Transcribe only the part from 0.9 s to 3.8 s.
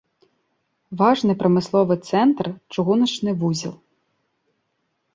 Важны прамысловы цэнтр, чыгуначны вузел.